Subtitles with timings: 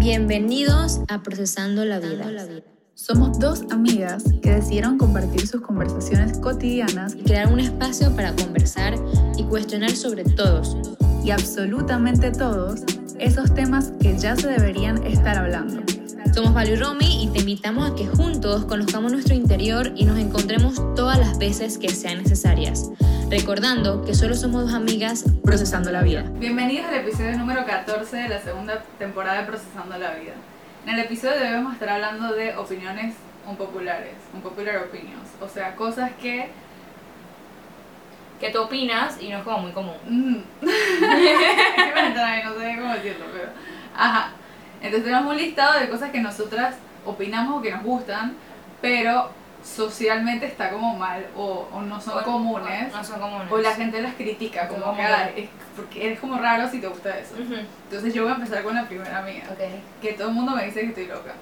[0.00, 2.26] Bienvenidos a Procesando la Vida.
[2.94, 8.94] Somos dos amigas que decidieron compartir sus conversaciones cotidianas Y crear un espacio para conversar
[9.36, 10.74] y cuestionar sobre todos.
[11.22, 12.80] y absolutamente todos
[13.18, 15.82] esos temas que ya se deberían estar hablando.
[16.34, 20.16] Somos Valo y Romy y te invitamos a que juntos conozcamos nuestro interior y nos
[20.16, 22.88] encontremos todas las veces que sean necesarias.
[23.28, 26.22] Recordando que solo somos dos amigas procesando la vida.
[26.34, 30.34] Bienvenidos al episodio número 14 de la segunda temporada de Procesando la Vida.
[30.86, 33.16] En el episodio de hoy vamos a estar hablando de opiniones
[33.48, 36.48] unpopulares, unpopular opinions, o sea, cosas que...
[38.38, 39.20] ¿Qué tú opinas?
[39.20, 39.96] Y no es como muy común.
[40.08, 40.36] Mm.
[40.62, 43.48] Es que me entra ahí, no sé cómo decirlo, pero...
[43.96, 44.32] Ajá.
[44.80, 48.34] Entonces tenemos un listado de cosas que nosotras opinamos o que nos gustan,
[48.80, 49.30] pero
[49.62, 52.90] socialmente está como mal o, o no son comunes.
[52.92, 53.52] No son comunes.
[53.52, 56.68] O la gente las critica, como Como que que- "Ay, es, porque eres como raro
[56.70, 57.34] si te gusta eso.
[57.36, 59.44] Entonces yo voy a empezar con la primera mía,
[60.00, 61.32] que todo el mundo me dice que estoy loca.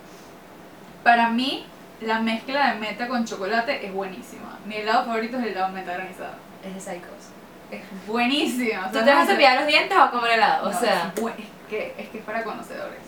[1.04, 1.65] Para mí,
[2.01, 4.59] la mezcla de meta con chocolate es buenísima.
[4.66, 6.35] Mi helado favorito es el helado meta granizado.
[6.65, 7.30] Es de psychos.
[7.70, 8.87] Es buenísima.
[8.88, 10.68] o ¿Tú te vas a cepillar los dientes o a comer helado?
[10.68, 12.98] O no, sea, es, bu- es que, es que es para conocedores,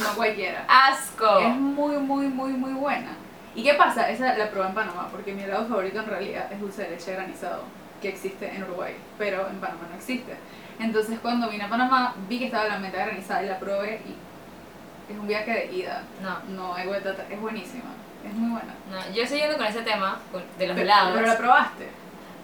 [0.00, 0.64] no cualquiera.
[0.68, 1.38] asco.
[1.38, 3.10] Es muy, muy, muy, muy buena.
[3.54, 4.08] ¿Y qué pasa?
[4.10, 7.12] Esa la probé en Panamá, porque mi helado favorito en realidad es dulce de leche
[7.14, 7.64] granizado,
[8.00, 10.34] que existe en Uruguay, pero en Panamá no existe.
[10.78, 15.12] Entonces cuando vine a Panamá, vi que estaba la meta granizada y la probé y
[15.12, 16.02] es un viaje de ida.
[16.22, 17.90] No, No hay vuelta atrás, es buenísima,
[18.24, 18.72] es muy buena.
[18.90, 21.12] no, yo estoy yendo con ese tema de los Pero, helados.
[21.14, 21.88] pero la probaste.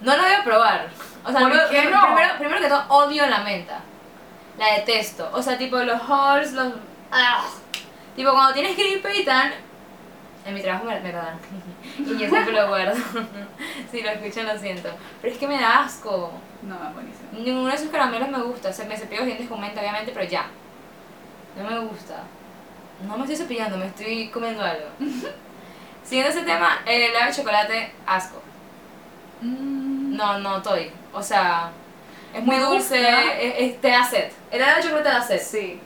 [0.03, 0.89] No la voy a probar.
[1.25, 2.03] O sea, ¿Por no- qué no?
[2.03, 3.81] Primero, primero que todo, odio la menta.
[4.59, 5.31] La detesto.
[5.33, 6.73] O sea, tipo los halls, los.
[7.11, 7.45] ¡Ah!
[8.15, 9.53] Tipo, cuando tienes gripe y tal.
[10.45, 11.39] En mi trabajo me, me lo dan.
[11.99, 12.95] y yo siempre lo guardo.
[13.91, 14.91] si lo escuchan, lo siento.
[15.21, 16.33] Pero es que me da asco.
[16.63, 17.29] No, es buenísima.
[17.33, 18.69] Ninguno de esos caramelos me gusta.
[18.69, 20.47] O sea, me cepillo los dientes con menta, obviamente, pero ya.
[21.57, 22.23] No me gusta.
[23.07, 24.87] No me estoy cepillando, me estoy comiendo algo.
[26.05, 28.41] Siguiendo ese tema, el helado de chocolate, asco.
[29.41, 30.91] Mm, No, no estoy.
[31.13, 31.71] O sea,
[32.35, 34.31] es muy Me dulce, es- es- te da sed.
[34.51, 35.41] El helado de chocolate te da sed.
[35.43, 35.81] Sí.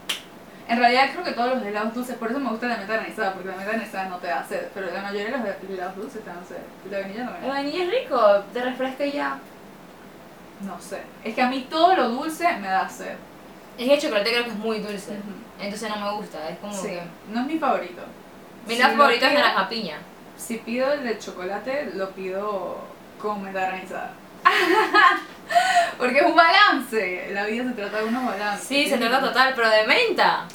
[0.71, 3.33] En realidad creo que todos los helados dulces, por eso me gusta la meta granizada,
[3.35, 6.23] porque la meta granizada no te da sed, pero la mayoría de los helados dulces
[6.23, 6.59] te dan sed.
[6.91, 7.53] La vainilla no me La da.
[7.55, 8.21] vainilla es rico,
[8.53, 9.39] te refresca y ya.
[10.61, 11.03] No sé.
[11.25, 13.15] Es que a mí todo lo dulce me da sed.
[13.79, 15.11] Es que el chocolate creo que es muy dulce.
[15.11, 15.21] Ujú.
[15.61, 16.87] Entonces no me gusta, es como Sí.
[16.89, 17.03] que...
[17.33, 18.03] No es mi favorito.
[18.69, 19.97] Mi Si favorito es pido- naranja piña.
[20.37, 22.79] Si pido el de chocolate, lo pido
[23.21, 24.13] con meta granizada.
[25.99, 27.29] porque es un balance.
[27.33, 28.67] La vida se trata de unos balances.
[28.67, 30.47] Sí, se trata total, pero de menta.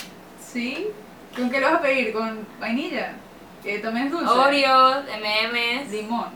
[0.44, 0.88] Sí.
[1.36, 2.14] ¿Con qué lo vas a pedir?
[2.14, 3.14] ¿Con vainilla?
[3.64, 4.32] Que también es dulce.
[4.32, 5.92] Oreos, M&M's.
[5.92, 6.30] Limón.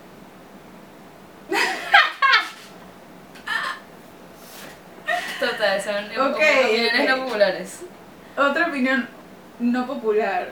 [5.40, 7.10] Total, son Ok, opiniones ok.
[7.18, 7.80] no populares.
[8.38, 9.08] Otra opinión
[9.60, 10.50] no popular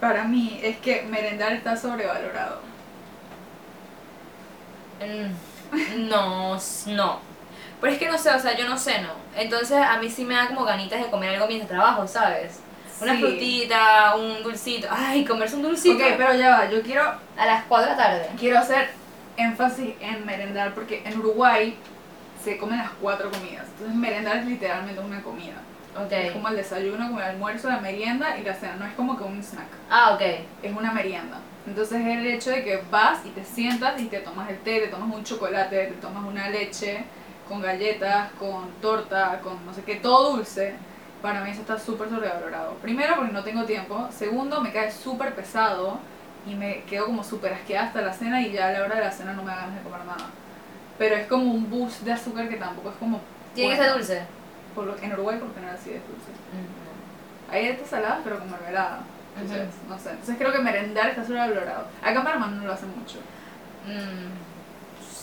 [0.00, 2.60] para mí es que merendar está sobrevalorado.
[5.00, 7.20] Mm, No, no.
[7.80, 9.10] Pero es que no sé, o sea, yo no sé, no.
[9.36, 12.60] Entonces a mí sí me da como ganitas de comer algo mientras trabajo, ¿sabes?
[13.00, 13.20] Una Sí.
[13.20, 14.88] frutita, un dulcito.
[14.90, 15.94] Ay, comerse un dulcito.
[16.04, 17.02] Ok, pero ya va, yo quiero,
[17.36, 18.28] A las 4 de la tarde.
[18.38, 18.90] quiero hacer
[19.36, 21.76] énfasis en merendar porque en Uruguay
[22.42, 23.66] se comen las cuatro comidas.
[23.74, 25.54] Entonces merendar es literalmente una comida.
[26.10, 26.32] Es Ok.
[26.34, 28.74] como el desayuno, como el almuerzo, la merienda y la cena.
[28.78, 30.20] No es como que un snack, Ah, ok.
[30.62, 31.38] es una merienda.
[31.66, 34.80] Entonces es el hecho de que vas y te sientas y te tomas el té,
[34.80, 37.04] te tomas un chocolate, te tomas una leche
[37.48, 40.74] con galletas, con torta, con no sé qué, todo dulce.
[41.22, 42.74] Para mí eso está súper sobrevalorado.
[42.74, 44.08] Primero porque no tengo tiempo.
[44.16, 45.98] Segundo, me cae súper pesado
[46.46, 49.00] y me quedo como súper asqueada hasta la cena y ya a la hora de
[49.02, 50.26] la cena no me da ganas de comer nada.
[50.96, 53.20] Pero es como un boost de azúcar que tampoco es como...
[53.54, 54.22] Tiene que ser dulce.
[54.74, 56.30] Por lo, en Uruguay por general sí es dulce.
[56.52, 59.00] Mm, Hay estas saladas, pero con mermelada.
[59.40, 60.10] Entonces, no sé.
[60.10, 61.86] Entonces creo que merendar está sobrevalorado.
[62.02, 63.18] Acá en Panamá no lo hacen mucho.
[63.86, 64.47] Mm,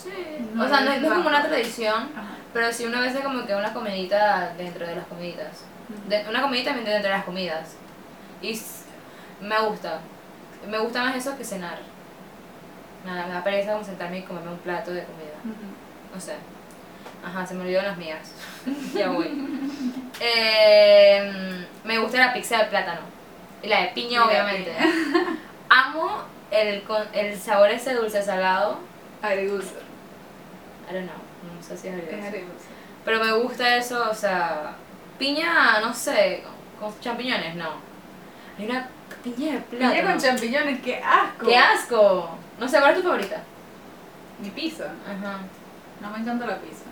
[0.05, 0.47] Sí.
[0.53, 2.35] No, o sea, no, es- como una tradición, Ajá.
[2.53, 5.63] pero sí una vez es como que una comidita dentro de las comiditas.
[6.07, 7.75] De- una comidita dentro de las comidas.
[8.41, 8.59] Y
[9.41, 9.99] me gusta.
[10.69, 11.77] Me gusta más eso que cenar.
[13.05, 15.55] Nada, me da pereza como sentarme y comerme un plato de comida.
[16.13, 16.33] No sé.
[17.23, 18.31] Ajá, se me olvidó las mías.
[18.93, 19.47] ya voy.
[20.19, 23.01] Eh, me gusta la pizza de plátano.
[23.63, 24.75] Y la de piña, Y obviamente.
[25.69, 28.79] Amo el, con- el sabor ese dulce salado.
[29.21, 29.75] Agridulce.
[30.89, 31.55] I don't know.
[31.55, 32.65] No sé si es Es agridulce.
[33.03, 34.75] Pero me gusta eso, o sea.
[35.19, 36.43] Piña, no sé.
[36.79, 37.69] Con, con champiñones, no.
[38.57, 38.87] Hay una
[39.23, 39.91] piña de plátano.
[39.91, 41.45] Piña con champiñones, qué asco.
[41.47, 42.29] ¡Qué asco!
[42.59, 43.37] No sé, ¿cuál es tu favorita?
[44.39, 44.85] Mi pizza.
[45.05, 45.37] Ajá.
[46.01, 46.83] No me encanta la pizza.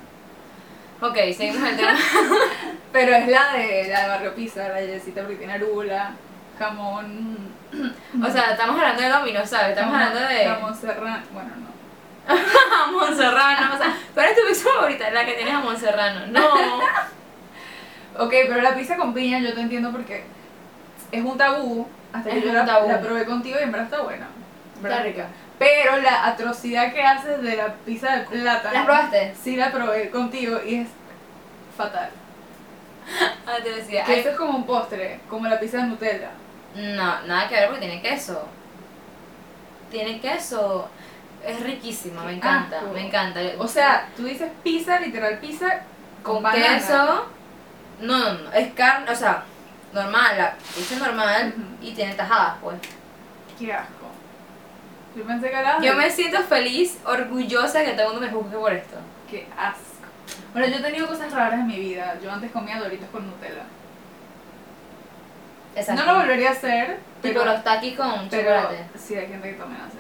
[1.02, 1.94] Ok, seguimos el tema.
[2.94, 6.12] Pero es la de la de Barrio Pizza, la yesita porque tiene arugula
[6.58, 7.38] jamón.
[8.24, 9.70] O sea, estamos hablando de Domino, ¿sabes?
[9.70, 11.24] Estamos jamón- hablando de Jamón serrano.
[11.34, 11.73] Bueno, no.
[12.70, 13.76] jamón serrano.
[13.76, 15.10] O sea, ¿cuál es tu pizza favorita?
[15.12, 16.28] La que tiene jamón serrano.
[16.28, 16.80] No.
[18.16, 20.24] Ok, pero la pizza con piña yo te entiendo porque
[21.12, 21.88] es un tabú.
[22.12, 22.88] Hasta que yo la, tabú.
[22.88, 24.28] la probé contigo y en verdad está buena.
[24.82, 25.28] Verdad Está rica.
[25.58, 28.74] Pero la atrocidad que haces de la pizza de plátano.
[28.74, 29.34] ¿La probaste?
[29.42, 30.90] Sí, la probé contigo y es
[31.76, 32.10] fatal.
[33.46, 34.06] Ah, te decía.
[34.06, 36.30] Que eso es como un postre, como la pizza de Nutella.
[36.76, 38.48] No, nada que ver porque tiene queso.
[39.92, 40.90] Tiene queso.
[41.46, 42.94] Es riquísima, me encanta, asco.
[42.94, 43.40] me encanta.
[43.60, 45.82] O sea, tú dices pizza, literal pizza
[46.22, 47.28] con, con queso.
[48.00, 49.44] No, no, no, es carne, o sea,
[49.92, 52.78] normal, la pizza normal y tiene tajadas, pues.
[53.60, 54.08] Qué asco.
[55.16, 55.80] Yo pensé que era.
[55.82, 58.96] Yo me siento feliz, orgullosa que todo el mundo me juzgue por esto.
[59.30, 59.82] Qué asco.
[60.54, 62.16] Bueno, yo he tenido cosas raras en mi vida.
[62.24, 63.64] Yo antes comía doritos con Nutella.
[65.76, 66.06] Exacto.
[66.06, 67.00] No lo volvería a hacer.
[67.22, 68.86] Tipo Pero, los taquis con pero chocolate.
[68.98, 69.98] sí, hay gente que también hace.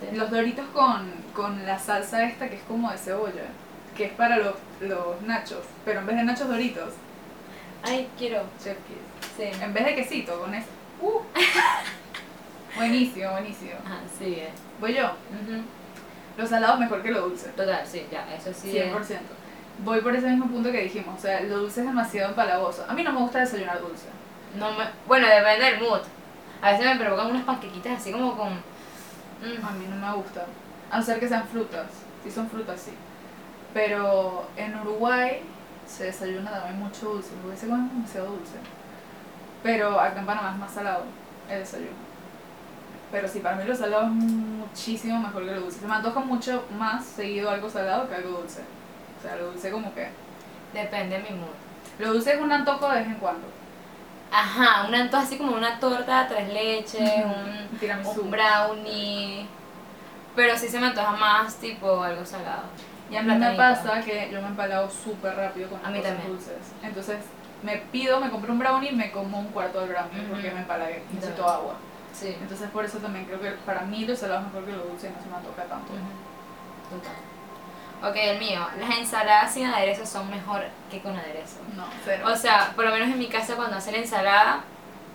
[0.00, 0.16] Sí.
[0.16, 3.44] Los doritos con, con la salsa esta que es como de cebolla.
[3.96, 5.62] Que es para los, los nachos.
[5.84, 6.94] Pero en vez de nachos doritos,
[7.82, 8.42] Ay, quiero.
[8.62, 9.28] chef kiss.
[9.36, 9.62] Sí.
[9.62, 10.68] En vez de quesito, con eso.
[11.00, 11.20] Uh.
[12.76, 13.72] buenísimo, buenísimo.
[13.84, 14.50] Ajá, sí, eh.
[14.80, 15.04] Voy yo.
[15.06, 15.62] Ujú.
[16.36, 17.48] Lo salado mejor que lo dulce.
[17.50, 18.70] Total, sí, ya, eso sí.
[18.72, 19.00] 100%.
[19.00, 19.18] es-
[19.84, 21.16] Voy por ese mismo punto que dijimos.
[21.18, 22.84] O sea, lo dulce es demasiado empalagoso.
[22.88, 24.06] A mí no me gusta desayunar dulce.
[24.56, 26.00] No me, bueno, depende del mood.
[26.62, 28.60] A veces me provocan unas panquequitas así como con.
[29.40, 30.46] Mm, A mí no me gusta.
[30.90, 31.86] A no ser que sean frutas.
[32.24, 32.92] Si son frutas, sí.
[33.74, 35.42] Pero en Uruguay
[35.86, 37.32] se desayuna también mucho dulce.
[37.32, 38.56] En Uruguay se come demasiado dulce.
[39.62, 41.04] Pero acá en Panamá es más salado
[41.50, 42.08] el desayuno.
[43.10, 45.80] Pero sí, para mí lo salado es muchísimo mejor que lo dulce.
[45.80, 48.60] Se me antoja mucho más seguido algo salado que algo dulce.
[49.18, 50.08] O sea, lo dulce como que...
[50.72, 51.48] Depende de mi mood.
[51.98, 53.46] Lo dulce es un antojo de vez en cuando.
[54.30, 58.20] Ajá, un antojo así como una torta, tres leches, un, un tiramisú.
[58.22, 59.46] un brownie.
[60.36, 62.64] Pero sí se me antoja más tipo algo salado.
[63.10, 66.12] Y a mí me pasa que yo me empalago súper rápido con A mí cosas
[66.14, 66.32] también.
[66.36, 66.58] dulces.
[66.82, 67.16] Entonces
[67.62, 70.60] me pido, me compro un brownie y me como un cuarto del brownie porque me
[70.60, 71.02] empalagué.
[71.12, 71.56] Necesito también.
[71.56, 71.74] agua.
[72.12, 72.36] Sí.
[72.40, 75.08] Entonces por eso también creo que para mí lo salado es mejor que lo dulce
[75.08, 75.92] y no se me antoja tanto.
[76.90, 77.12] Total.
[78.02, 78.60] Ok, el mío.
[78.78, 81.56] Las ensaladas sin aderezo son mejor que con aderezo.
[81.76, 82.26] No, cero.
[82.30, 84.60] O sea, por lo menos en mi casa cuando hacen ensalada,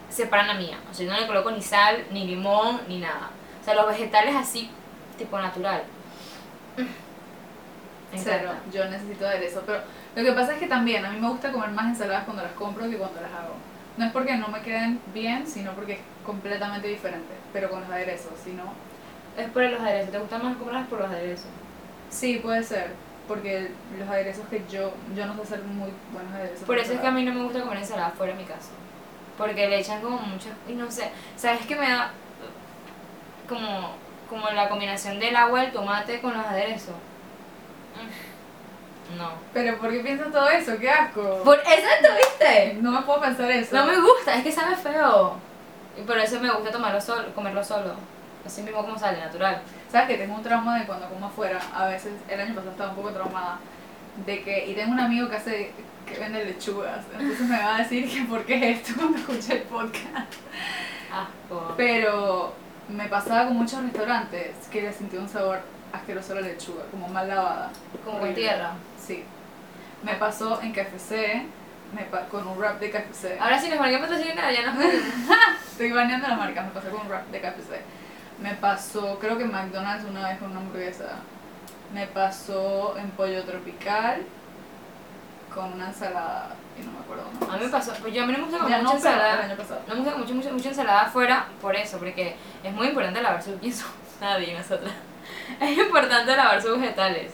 [0.09, 0.77] separan la mía.
[0.91, 3.29] O sea, yo no le coloco ni sal, ni limón, ni nada.
[3.61, 4.69] O sea, los vegetales así,
[5.17, 5.83] tipo natural.
[8.15, 8.51] Cero.
[8.71, 9.63] Yo necesito aderezo.
[9.65, 9.81] Pero
[10.15, 12.51] lo que pasa es que también a mí me gusta comer más ensaladas cuando las
[12.51, 13.55] compro que cuando las hago.
[13.95, 17.33] No es porque no me queden bien, sino porque es completamente diferente.
[17.53, 18.73] Pero con los aderezos, si no...
[19.37, 20.11] Es por los aderezos.
[20.11, 21.47] ¿Te gustan más comprarlas por los aderezos?
[22.13, 22.91] Sí, puede ser.
[23.27, 24.93] Porque los aderezos que yo...
[25.15, 26.65] Yo no sé hacer muy buenos aderezos.
[26.65, 28.69] Por eso es que a mí no me gusta comer ensalada fuera de mi casa.
[29.37, 30.51] Porque le echan como muchas...
[30.67, 31.09] Y no sé.
[31.35, 32.11] ¿Sabes qué me da?
[33.49, 33.95] Como,
[34.29, 36.95] como la combinación del agua, el tomate con los aderezos.
[37.95, 39.17] Mm.
[39.17, 39.31] No.
[39.53, 40.77] Pero ¿por qué piensas todo eso?
[40.79, 41.41] ¡Qué asco!
[41.43, 42.75] Por eso tuviste.
[42.81, 43.75] No me puedo pensar eso.
[43.75, 45.35] No me gusta, es que sabe feo.
[45.97, 47.93] Y por eso me gusta tomarlo solo, comerlo solo.
[48.45, 49.61] Así mismo como sale, natural.
[49.93, 51.59] ¿Sabes que tengo un trauma de cuando como afuera?
[51.73, 53.59] A veces, el año pasado estaba un poco traumada.
[54.25, 55.71] De que, y tengo un amigo que hace,
[56.07, 57.05] que vende lechugas.
[57.13, 60.33] Entonces me va a decir que por qué es esto cuando escuché el podcast.
[61.13, 61.73] Asco.
[61.77, 62.53] Pero
[62.89, 67.07] me pasaba con muchos restaurantes que le sentía un sabor asqueroso a la lechuga, como
[67.07, 67.69] mal lavada.
[68.03, 68.71] Como con tierra.
[68.99, 69.23] Sí.
[70.01, 71.45] Me pasó en KFC,
[71.95, 73.37] me pa- con un wrap de KFC.
[73.39, 74.81] Ahora sí, mejor que patrocinar, ya no
[75.71, 77.79] Estoy baneando la marca, me pasó con un wrap de KFC.
[78.41, 81.19] Me pasó, creo que en McDonald's una vez con una hamburguesa.
[81.93, 84.23] Me pasó en Pollo Tropical
[85.53, 87.49] con una ensalada y no me acuerdo más.
[87.49, 89.47] A mí me pasó, pues yo a mí no me gusta comer mucha no, ensalada.
[89.87, 93.41] No me gusta mucho, mucho, mucha ensalada afuera por eso, porque es muy importante lavar
[93.41, 93.85] sus pienso
[94.21, 94.93] nadie nosotras.
[95.59, 97.31] Es importante lavar sus vegetales.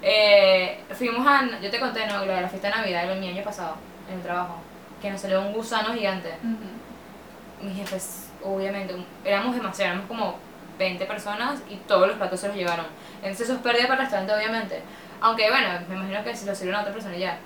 [0.00, 3.76] Eh, fuimos a, yo te conté, no, de la fiesta de Navidad el año pasado,
[4.08, 4.56] en el trabajo,
[5.00, 6.30] que nos salió un gusano gigante.
[6.42, 7.66] Ujú.
[7.66, 8.94] Mis jefes, obviamente,
[9.24, 10.36] éramos demasiado, éramos como
[10.78, 12.86] 20 personas y todos los platos se los llevaron.
[13.16, 14.82] Entonces eso es pérdida para el restaurante, obviamente.
[15.20, 17.38] Aunque bueno, me imagino que se lo sirvieron a otra persona ya.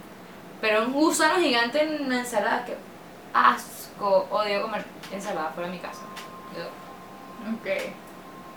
[0.60, 2.76] Pero un gusano gigante en una ensalada, que
[3.34, 4.26] asco.
[4.30, 6.02] Odio comer ensalada fuera de mi casa.
[6.56, 6.86] Yo-
[7.52, 7.92] Ok.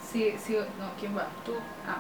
[0.10, 1.28] Sí, sí, no, ¿quién va?
[1.46, 1.54] Tú.
[1.88, 1.98] Ah.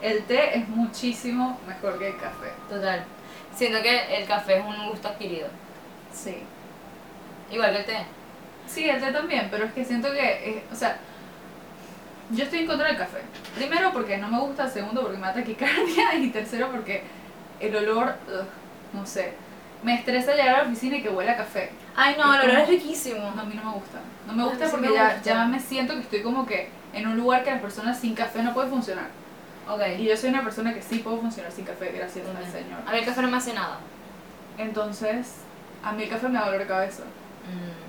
[0.00, 2.52] El té es muchísimo mejor que el café.
[2.70, 3.04] Total.
[3.54, 5.48] Siento que el café es un gusto adquirido.
[6.12, 6.42] Sí.
[7.50, 8.06] Igual que el té.
[8.72, 10.96] Sí, el té también, pero es que siento que, eh, o sea,
[12.30, 13.18] yo estoy en contra del café.
[13.56, 17.02] Primero porque no me gusta, segundo porque me da taquicardia y tercero porque
[17.58, 18.46] el olor, ugh,
[18.92, 19.32] no sé.
[19.82, 21.70] me estresa llegar a la oficina y que huele a café.
[21.96, 23.32] Ay, no, el olor es riquísimo.
[23.34, 23.98] No, a mí no me gusta.
[24.26, 25.22] No me gusta porque me ya, gusta.
[25.22, 28.42] ya me siento que estoy como que en un lugar que las personas sin café
[28.42, 29.08] no pueden funcionar.
[29.68, 29.80] Ok.
[29.98, 32.44] Y yo soy una persona que sí puedo funcionar sin café, gracias al.
[32.50, 32.80] Señor.
[32.86, 33.78] A mí el café no me hace nada.
[34.58, 35.36] Entonces,
[35.82, 37.02] a mí el café me da dolor de cabeza.
[37.04, 37.79] Mm,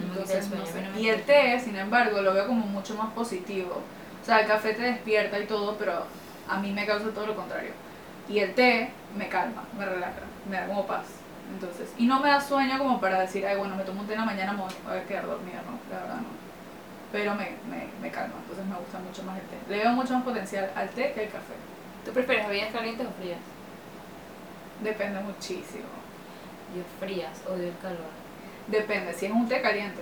[0.00, 0.84] Entonces, no sé.
[0.98, 3.82] Y el té, sin embargo, lo veo como mucho más positivo.
[4.22, 6.04] O sea, el café te despierta y todo, pero
[6.48, 7.72] a mí me causa todo lo contrario.
[8.28, 11.04] Y el té me calma, me relaja, me da como paz.
[11.52, 14.14] Entonces, y no me da sueño como para decir, ay, bueno, me tomo un té
[14.14, 16.44] en la mañana, me voy a quedar dormida, no, la verdad no.
[17.12, 19.56] Pero me, me, me calma, entonces me gusta mucho más el té.
[19.68, 21.54] Le veo mucho más potencial al té que al café.
[22.04, 23.38] ¿Tú prefieres bebidas calientes o frías?
[24.82, 25.84] Depende muchísimo.
[26.74, 28.10] Yo frías, odio el calor.
[28.66, 30.00] Depende, si es un té caliente,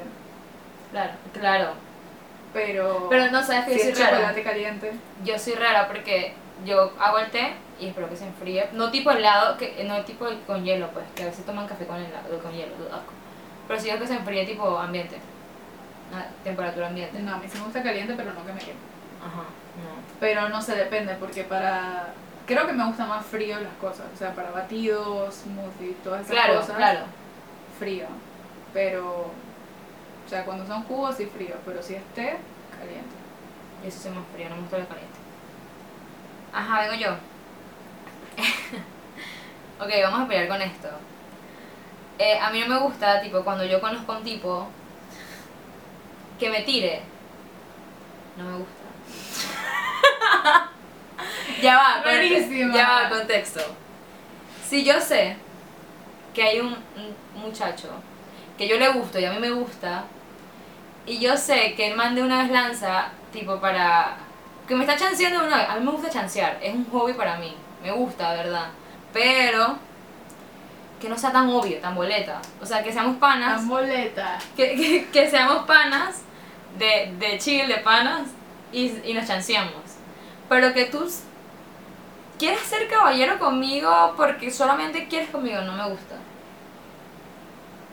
[0.92, 1.70] Claro, claro.
[2.52, 4.16] pero, Pero no sabes que si yo es soy rara.
[4.18, 4.92] chocolate caliente,
[5.24, 6.34] Yo soy rara porque
[6.66, 8.68] yo hago el té y espero que se enfríe.
[8.72, 11.96] No tipo helado, que, no tipo con hielo, pues, que a veces toman café con
[11.96, 13.12] helado, con hielo, asco.
[13.66, 15.16] Pero si yo que se enfríe tipo ambiente.
[16.14, 17.18] A temperatura ambiente.
[17.20, 18.78] no, a mí sí me gusta caliente, pero no que me queme.
[19.20, 20.02] Ajá, no.
[20.20, 22.08] Pero no sé, depende, porque para...
[22.46, 26.32] Creo que me gusta más frío las cosas, o sea, para batidos, smoothies, todas esas
[26.32, 27.00] Claro, cosas, claro.
[27.78, 28.06] frío.
[28.72, 29.30] Pero,
[30.26, 32.36] o sea, cuando son jugos sí frío, pero si es té,
[32.78, 33.14] caliente.
[33.84, 35.18] Yo sí soy más frío, no me gusta el caliente.
[36.52, 37.10] Ajá, vengo yo.
[39.84, 40.88] ok, vamos a pelear con esto.
[42.18, 44.68] Eh, a mí no me gusta, tipo, cuando yo conozco a un tipo
[46.38, 47.02] que me tire.
[48.36, 48.72] No me gusta.
[51.62, 52.74] ya va, Buenísima.
[52.74, 53.60] ya va, contexto.
[54.68, 55.36] Si yo sé
[56.32, 57.88] que hay un, un muchacho
[58.58, 60.04] que yo le gusto y a mí me gusta,
[61.06, 64.16] y yo sé que él mande una vez lanza, tipo para.
[64.68, 65.68] que me está chanceando una vez.
[65.68, 67.54] A mí me gusta chancear, es un hobby para mí.
[67.82, 68.66] Me gusta, verdad.
[69.12, 69.76] Pero.
[71.00, 72.40] que no sea tan obvio, tan boleta.
[72.60, 73.56] O sea, que seamos panas.
[73.56, 74.38] Tan boleta.
[74.56, 76.22] Que, que, que seamos panas
[76.78, 78.28] de, de chill, de panas,
[78.72, 79.82] y, y nos chanceamos.
[80.48, 81.24] Pero que tú s-
[82.38, 86.14] quieras ser caballero conmigo porque solamente quieres conmigo, no me gusta.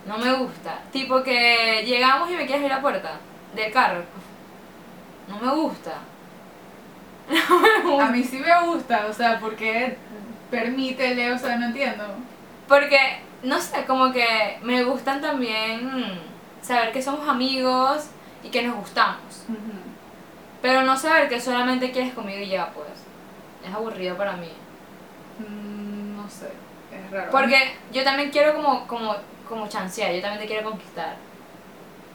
[0.06, 0.80] No me gusta.
[0.92, 3.12] Tipo que llegamos y me quieres abrir la puerta
[3.56, 4.04] del carro.
[5.28, 5.94] No me gusta.
[7.50, 8.08] No me gusta.
[8.08, 9.98] A mí sí me gusta, o sea, porque
[10.50, 12.04] permítele, o sea, no entiendo.
[12.68, 16.20] Porque, no sé, como que me gustan también
[16.62, 18.10] saber que somos amigos
[18.44, 19.46] y que nos gustamos.
[20.62, 22.88] Pero no saber que solamente quieres conmigo y ya, pues.
[23.66, 24.50] Es aburrido para mí.
[25.40, 26.52] Mm, no sé,
[26.92, 27.32] es raro.
[27.32, 29.16] Porque yo también quiero como, como,
[29.50, 31.16] como chancear, yo también te quiero conquistar.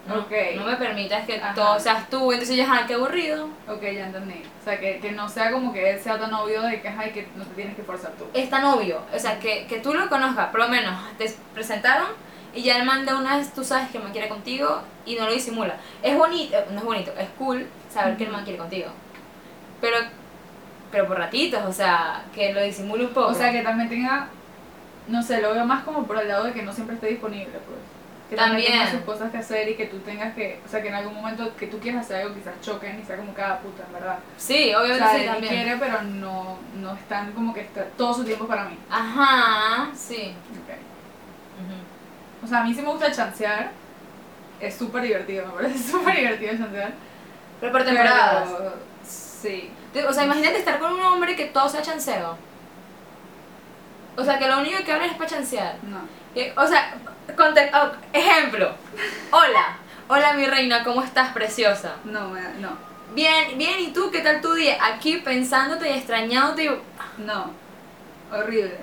[0.07, 0.33] No, Ok.
[0.57, 1.55] no me permitas que Ajá.
[1.55, 3.49] todo seas tú, entonces ya, ajá, qué aburrido.
[3.69, 4.43] Ok, ya entendí.
[4.61, 7.11] O sea, que, que no sea como que él sea tan obvio de que, ay,
[7.11, 8.27] que no te tienes que forzar tú.
[8.35, 12.09] Es tan obvio, o sea, que, que tú lo conozcas, por lo menos te presentaron
[12.55, 15.33] y ya él manda una vez, tú sabes que me quiere contigo y no lo
[15.33, 15.77] disimula.
[16.03, 18.91] Es bonito, no es bonito, es cool saber que el man quiere contigo.
[19.81, 19.97] Pero,
[20.93, 23.29] pero por ratitos, o sea, que lo disimule un poco.
[23.29, 24.29] O sea, que también tenga,
[25.09, 27.53] no sé, lo veo más como por el lado de que no siempre esté disponible,
[27.67, 27.79] pues.
[28.31, 28.87] Que también, También.
[28.89, 31.15] tenga sus cosas que hacer y que tú tengas que, o sea, que en algún
[31.15, 34.19] momento que tú quieras hacer algo quizás choquen y sea como cada puta, verdad.
[34.39, 35.53] Sí, O obviamente sea, sí él también.
[35.55, 38.79] quiere, pero no, no están como que está todo su tiempo para mí.
[38.91, 40.35] Ajá, sí.
[40.53, 40.71] Ok.
[41.61, 42.45] Ujú.
[42.45, 43.73] O sea, a mí sí me gusta chancear.
[44.59, 46.93] Es súper divertido, me parece súper divertido chancear.
[47.61, 48.49] Pero por temporadas.
[48.57, 48.75] Pero,
[49.07, 49.71] sí.
[50.09, 52.37] O sea, imagínate estar con un hombre que todo sea chanceo.
[54.17, 55.77] O sea, que lo único que hablan es para chancear.
[55.83, 55.99] No.
[56.57, 56.95] O sea,
[57.39, 58.75] oh, ejemplo.
[59.31, 59.77] Hola.
[60.07, 61.97] Hola, mi reina, ¿cómo estás, preciosa?
[62.05, 62.29] No,
[62.61, 62.95] no.
[63.15, 64.77] Bien, bien, ¿y tú qué tal tu día?
[64.85, 67.23] Aquí pensándote y extrañándote y...
[67.23, 67.51] No.
[68.33, 68.79] Horrible.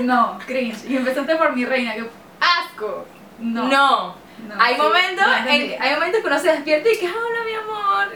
[0.00, 0.84] no, cringe.
[0.88, 2.08] Y empezaste por mi reina, que
[2.40, 3.06] asco.
[3.38, 3.68] No.
[3.68, 4.28] No.
[4.48, 7.54] No, hay, sí, momentos en, hay momentos que uno se despierta y que, hola, mi
[7.54, 8.08] amor.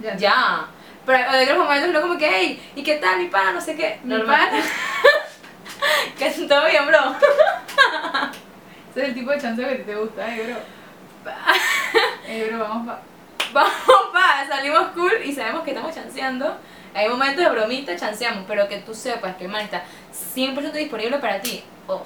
[0.00, 0.66] Ya Ya.
[1.06, 3.52] Pero hay otros momentos uno como que, hey, ¿y qué tal, mi pana?
[3.52, 4.00] No sé qué.
[4.02, 4.48] Mi Normal.
[4.50, 4.62] pana.
[6.18, 6.98] que todo bien, bro.
[8.90, 10.56] Ese es el tipo de chanceo que te gusta, eh, bro.
[12.26, 13.00] Eh, bro, vamos pa.
[13.52, 13.72] Vamos,
[14.12, 16.56] pa, salimos cool y sabemos que estamos chanceando.
[16.94, 19.84] Hay momentos de bromita, chanceamos, pero que tú sepas que el man está
[20.34, 21.62] 100% disponible para ti.
[21.86, 22.02] Oh,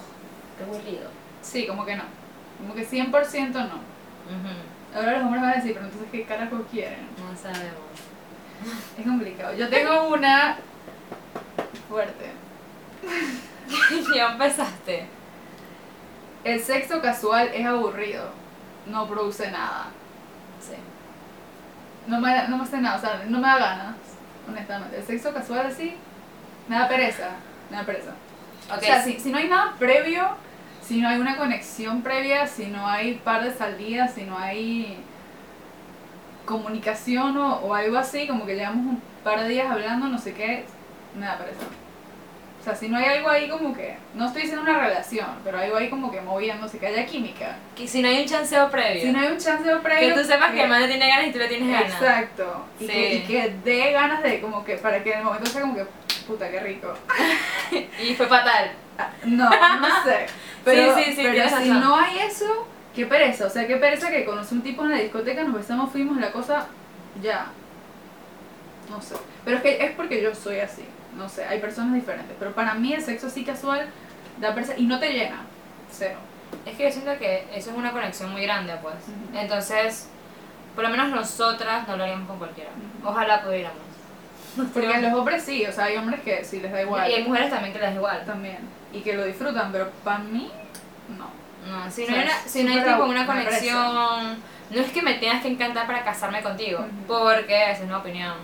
[0.57, 1.09] qué aburrido.
[1.40, 2.02] Sí, como que no.
[2.59, 3.81] Como que 100% no.
[4.95, 7.07] Ahora los hombres van a decir, pero entonces, ¿qué carajo quieren?
[7.19, 8.08] No sabemos.
[8.99, 9.55] Es complicado.
[9.55, 10.57] Yo tengo una
[11.88, 12.31] fuerte.
[14.15, 15.07] ya empezaste.
[16.45, 18.31] El sexo casual es aburrido.
[18.87, 19.87] No produce nada.
[20.61, 20.77] Sí.
[22.07, 23.97] No me, no me hace nada, o sea, no me da ganas,
[24.49, 24.97] honestamente.
[24.97, 25.95] El sexo casual así
[26.69, 27.31] me da pereza.
[27.71, 28.15] me da pereza.
[28.75, 30.29] O sea, si, si no hay nada previo,
[30.83, 34.99] si no hay una conexión previa, si no hay par de salidas, si no hay
[36.49, 40.33] comunicación o, o algo así, como que llevamos un par de días hablando, no sé
[40.35, 40.64] qué,
[41.14, 41.61] me da pereza.
[42.61, 45.59] O sea, si no hay algo ahí como que, no estoy diciendo una relación, pero
[45.59, 47.57] algo ahí como que moviéndose, que haya química.
[47.76, 49.02] que si no hay un chanceo previo.
[49.02, 50.14] Si no hay un chance de previo.
[50.14, 51.93] que tú sepas que el man tiene ganas y tú le tienes ganas.
[51.93, 52.64] Exacto.
[52.81, 52.93] Y, Sí.
[52.93, 55.76] que, y que dé ganas de, como que, para que en el momento sea como
[55.76, 55.87] que,
[56.26, 56.93] puta, qué rico.
[58.02, 58.73] Y fue fatal.
[58.99, 60.26] Ah, No, no sé.
[60.64, 61.81] Pero, Sí, sí, pero si razón.
[61.81, 62.67] no hay eso,
[62.99, 63.47] qué pereza.
[63.47, 66.33] O sea, qué pereza que conocí un tipo en la discoteca, nos besamos, fuimos, la
[66.33, 66.67] cosa,
[67.23, 67.47] ya.
[68.90, 69.14] No sé.
[69.45, 70.85] Pero es que es porque yo soy así.
[71.17, 72.35] No sé, hay personas diferentes.
[72.38, 73.88] Pero para mí el sexo así casual
[74.40, 75.43] da pereza y no te llena.
[75.93, 76.19] Cero.
[76.67, 78.97] Es que yo siento que eso es una conexión muy grande, pues.
[79.33, 80.09] Entonces,
[80.75, 82.71] por lo menos nosotras no lo haríamos con cualquiera.
[83.05, 83.78] Ojalá pudiéramos.
[84.75, 87.09] Porque a los hombres sí, o sea, hay hombres que sí les da igual.
[87.09, 88.25] Y hay mujeres también que les da igual.
[88.25, 88.59] también.
[88.93, 90.50] Y que lo disfrutan, pero para mí,
[91.17, 91.38] no.
[91.69, 95.43] No, si no es si no hay tipo una conexión, no es que me tengas
[95.43, 98.35] que encantar para casarme contigo, porque esa es una opinión.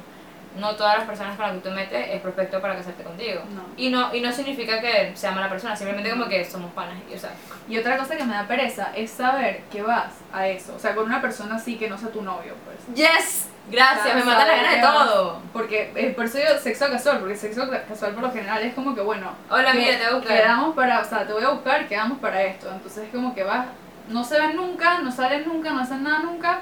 [0.57, 3.43] No todas las personas con las que tú metes es perfecto para casarte contigo.
[3.53, 3.63] No.
[3.77, 6.95] Y no y no significa que sea mala persona, simplemente como que somos panas.
[7.11, 7.33] Y, o sea,
[7.69, 10.75] Y otra cosa que me da pereza es saber que vas a eso.
[10.77, 12.79] O sea, con una persona así que no sea tu novio, pues.
[12.97, 15.41] yes, gracias, me mata la gana de todo.
[15.53, 18.75] Porque eh, por eso digo sexo casual, porque sexo ca- casual por lo general es
[18.75, 20.37] como que, bueno, Hola, que- mira, te voy a buscar.
[20.37, 22.71] quedamos para, o sea, te voy a buscar, quedamos para esto.
[22.71, 23.67] Entonces es como que vas,
[24.09, 26.61] no se ven nunca, no salen nunca, no hacen nada nunca,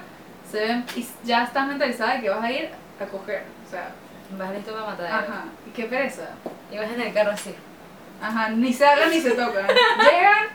[0.50, 3.44] se ven y ya estás mentalizada de que vas a ir a coger.
[3.66, 3.88] O sea,
[4.38, 5.06] Vas listo para matar.
[5.06, 6.28] ajá, y qué pereza.
[6.70, 7.54] Y vas en el carro así.
[8.22, 9.66] Ajá, ni se hablan ni se tocan.
[9.66, 10.46] Llegan,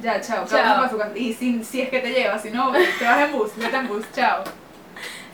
[0.00, 0.76] ya, chao, Chao.
[0.76, 1.10] para su casa.
[1.16, 3.86] Y si, si es que te llevas, si no, te vas en bus, vete en
[3.88, 4.42] bus, chao.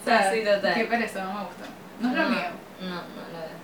[0.01, 0.75] O sea, Sí, total.
[0.75, 1.65] qué pereza, no me gusta.
[2.01, 2.41] No es lo mío,
[2.81, 2.95] No, no,
[3.33, 3.59] lo veo.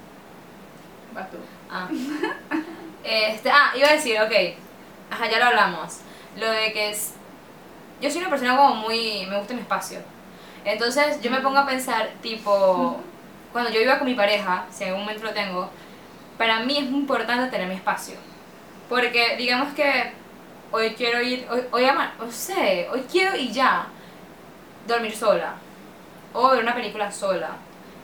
[1.15, 1.37] vas tú.
[1.71, 1.89] Ah.
[3.07, 4.33] Este, ah, iba a decir, ok.
[5.11, 5.99] Ajá, ya lo hablamos.
[6.39, 7.13] Lo de que es.
[8.01, 9.27] Yo soy una persona como muy.
[9.29, 9.99] Me gusta mi espacio.
[10.65, 12.99] Entonces yo me pongo a pensar, tipo.
[13.53, 15.71] Cuando yo iba con mi pareja, si en algún momento lo tengo,
[16.39, 18.15] para mí es muy importante tener mi espacio.
[18.89, 20.13] Porque digamos que
[20.73, 21.47] hoy quiero ir.
[21.51, 23.87] Hoy, hoy ama- no sé, hoy quiero y ya.
[24.89, 25.55] Dormir sola.
[26.35, 27.51] O ver una película sola.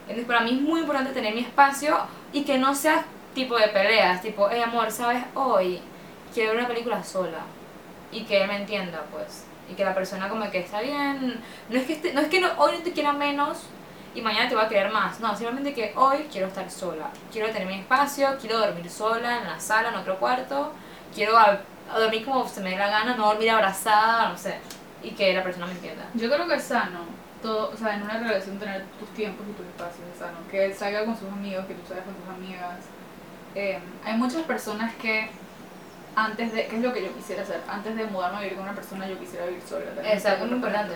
[0.02, 1.98] Entonces para mí es muy importante tener mi espacio
[2.32, 5.22] y que no sea tipo de peleas, tipo, hey amor, ¿sabes?
[5.34, 5.80] Hoy
[6.32, 7.40] quiero ver una película sola.
[8.12, 9.44] Y que él me entienda, pues.
[9.70, 11.40] Y que la persona como que está bien.
[11.68, 13.58] No es que, no es que no- hoy no te quiera menos
[14.14, 15.20] y mañana te voy a querer más.
[15.20, 17.10] No, simplemente que hoy quiero estar sola.
[17.30, 20.72] Quiero tener mi espacio, quiero dormir sola en la sala, en otro cuarto.
[21.14, 21.60] Quiero a-
[21.92, 24.58] a dormir como se me dé la gana, no dormir abrazada, no sé.
[25.04, 26.04] Y que la persona me entienda.
[26.14, 26.98] Yo creo que es sano,
[27.42, 30.38] todo, o sea, en una relación tener tus tiempos y tus espacios, es sano.
[30.50, 32.76] Que él salga con sus amigos, que tú salgas con tus amigas.
[33.54, 35.28] Eh, hay muchas personas que
[36.16, 37.60] antes de, ¿qué es lo que yo quisiera hacer?
[37.68, 39.84] Antes de mudarme a vivir con una persona, yo quisiera vivir sola.
[40.12, 40.94] Exacto, muy importante.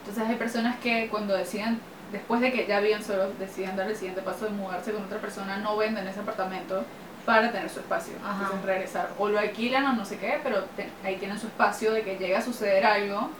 [0.00, 1.80] Entonces hay personas que cuando deciden,
[2.12, 5.18] después de que ya viven solos, deciden dar el siguiente paso de mudarse con otra
[5.18, 6.84] persona, no venden ese apartamento
[7.24, 8.14] para tener su espacio.
[8.24, 8.42] Ajá.
[8.44, 9.10] Entonces regresar.
[9.18, 12.16] O lo alquilan o no sé qué, pero te- ahí tienen su espacio de que
[12.18, 13.30] llega a suceder algo,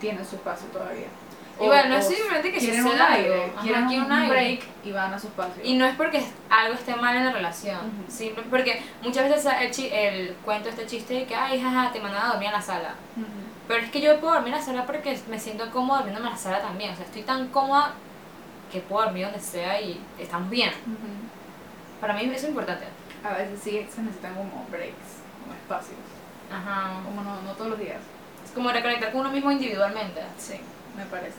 [0.00, 1.06] tienen su espacio todavía.
[1.60, 4.60] Y bueno, no es simplemente que quieren un suceda aire, quieren quieren un, un break
[4.84, 5.62] y van a su espacio.
[5.64, 8.10] Y no es porque algo esté mal en la relación, Ujú.
[8.10, 12.24] simple- porque muchas veces el, el cuento este chiste de que, ay, jaja, te mandan
[12.24, 12.94] a dormir en la sala.
[13.16, 13.26] Ujú.
[13.68, 16.32] Pero es que yo puedo dormir en la sala porque me siento cómoda durmiéndome en
[16.34, 16.92] la sala también.
[16.92, 17.92] O sea, estoy tan cómoda
[18.72, 20.70] que puedo dormir donde sea y estamos bien.
[20.70, 22.00] Ujú.
[22.00, 22.86] Para mí eso es importante.
[23.22, 25.96] A veces sí se necesitan como breaks, como espacios.
[26.52, 27.00] Ajá.
[27.04, 28.00] Como no, no todos los días.
[28.44, 30.20] Es como reconectar con uno mismo individualmente.
[30.36, 30.60] Sí,
[30.96, 31.38] me parece.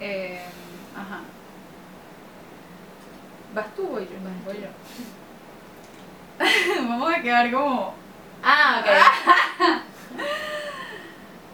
[0.00, 0.40] Eh,
[0.96, 1.20] ajá.
[3.54, 4.14] ¿Vas tú o voy yo?
[4.22, 4.68] Vas Voy yo.
[6.88, 7.94] Vamos a quedar como...
[8.42, 9.82] Ah, ok.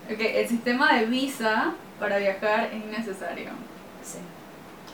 [0.06, 3.48] Ok, el sistema de visa para viajar es innecesario.
[4.02, 4.18] Sí.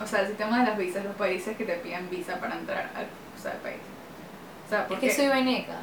[0.00, 2.90] O sea, el sistema de las visas, los países que te piden visa para entrar
[2.94, 3.80] al, o sea, al país.
[4.66, 5.08] O sea, Es porque...
[5.08, 5.78] que soy veneca.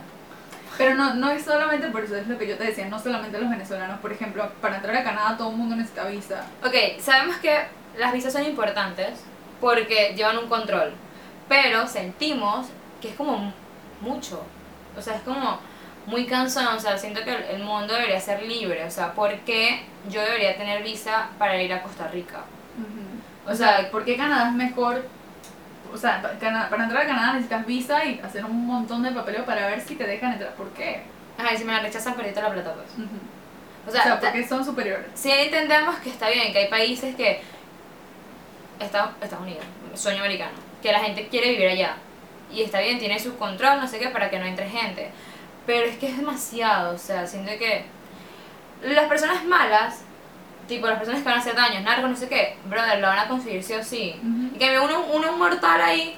[0.77, 3.39] Pero no, no es solamente por eso, es lo que yo te decía, no solamente
[3.39, 3.99] los venezolanos.
[3.99, 6.43] Por ejemplo, para entrar a Canadá todo el mundo necesita visa.
[6.63, 7.57] Ok, sabemos que
[7.97, 9.19] las visas son importantes
[9.59, 10.93] porque llevan un control,
[11.49, 12.67] pero sentimos
[13.01, 13.51] que es como
[14.01, 14.43] mucho,
[14.95, 15.59] o sea, es como
[16.05, 19.83] muy cansón, o sea, siento que el- mundo debería ser libre, o sea, ¿por qué
[20.09, 22.41] yo debería tener visa para ir a Costa Rica?
[23.45, 25.03] O sea, ¿por qué Canadá es mejor?
[25.93, 29.67] O sea, para entrar a Canadá necesitas visa y hacer un montón de papeleo para
[29.67, 30.53] ver si te dejan entrar.
[30.55, 31.01] ¿Por qué?
[31.37, 32.89] Ajá, y si me la rechazan, toda la plata, pues.
[33.85, 35.05] O O sea, sea, ta- porque son superiores.
[35.13, 37.41] sí entendemos que está bien, que hay países que...
[38.79, 39.63] Estados, Estados Unidos,
[39.95, 40.51] sueño americano,
[40.83, 41.95] que la gente quiere vivir allá.
[42.51, 45.09] y está bien, tiene su control, no sé qué, para que no entre gente.
[45.65, 47.83] Pero es que es demasiado, o sea, siento que
[48.83, 50.03] las personas malas,
[50.67, 53.19] tipo las personas que van a hacer daños, narcos, no sé qué, brother, lo van
[53.19, 54.15] a conseguir sí o sí.
[54.21, 54.55] Ujú.
[54.55, 56.15] Y que uno, uno mortal ahí,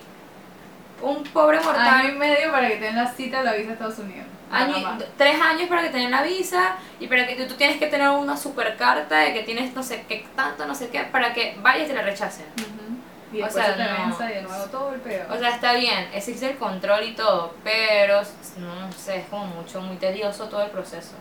[1.01, 1.87] un pobre mortal.
[1.87, 4.25] Año y medio para que te den la cita a la visa a Estados Unidos.
[4.51, 7.77] año- tres años para que te den la visa y para que tú, tú tienes
[7.77, 11.01] que tener una super carta de que tienes no sé qué tanto, no sé qué,
[11.03, 12.45] para que vayas y te la rechacen.
[12.57, 13.37] Ujú.
[13.37, 13.97] Y O después sea, se te no.
[14.07, 15.31] venza y de nuevo todo el pedo.
[15.31, 18.21] O sea, está bien, existe el control y todo, pero
[18.57, 21.13] no sé, es como mucho, muy tedioso todo el proceso.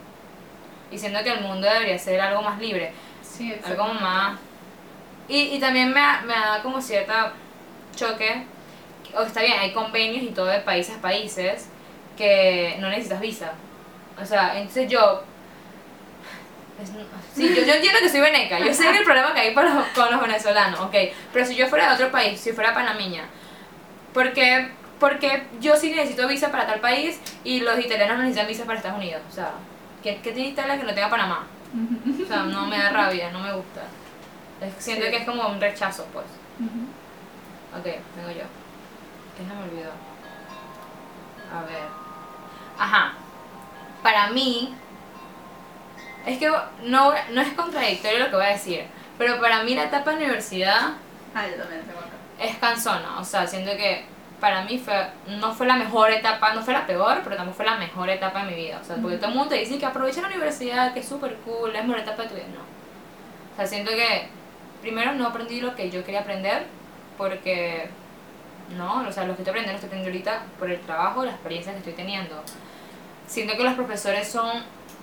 [0.91, 2.93] Y siento que el mundo debería ser algo más libre,
[3.39, 4.39] sí, algo más...
[5.29, 7.33] Y, y también me, da- me da como cierta
[7.95, 8.45] choque,
[9.15, 11.69] o está bien, hay convenios y todo de países a países
[12.17, 13.53] que no necesitas visa.
[14.21, 15.23] O sea, entonces yo...
[16.83, 16.91] es-
[17.35, 19.65] sí, yo, yo entiendo que soy veneca, yo sé que el problema que hay con
[19.67, 20.95] los, con los venezolanos, ok,
[21.33, 23.25] pero si yo fuera de otro país, si fuera panameña,
[24.15, 28.65] porque, porque yo sí necesito visa para tal país y los italianos no necesitan visa
[28.65, 29.51] para Estados Unidos, o sea,
[30.03, 31.47] ¿qué, qué tiene Italia que no tenga Panamá?
[31.75, 33.83] O sea, no me da rabia, no me gusta.
[34.61, 35.11] Es- Siento Sí.
[35.11, 36.27] que es como un rechazo, pues.
[36.59, 37.79] Ujú.
[37.79, 37.85] Ok,
[38.17, 38.45] vengo yo.
[39.37, 39.91] ¿Qué se me olvidó?
[41.55, 41.83] A ver.
[42.79, 43.13] Ajá.
[44.03, 44.75] Para mí.
[46.27, 46.49] Es que
[46.85, 48.85] no, no es contradictorio lo que voy a decir.
[49.17, 50.93] Pero para mí la etapa de universidad
[51.35, 52.11] Ah, yo también tengo acá.
[52.39, 53.19] es cansona.
[53.21, 54.05] O sea, siento que
[54.41, 54.95] para mí fue,
[55.27, 58.45] no fue la mejor etapa, no fue la peor, pero tampoco fue la mejor etapa
[58.45, 58.79] de mi vida.
[58.81, 61.35] O sea, porque todo el mundo te dice que aprovecha la universidad, que es súper
[61.45, 62.47] cool, es la mejor etapa de tu vida.
[62.55, 62.61] No.
[62.61, 64.29] O sea, siento que
[64.81, 66.67] primero no aprendí lo que yo quería aprender,
[67.17, 67.91] porque
[68.77, 71.33] no, o sea, lo que estoy aprendiendo lo estoy aprendiendo ahorita por el trabajo, la
[71.33, 72.43] experiencia que estoy teniendo.
[73.27, 74.63] Siento que los profesores son,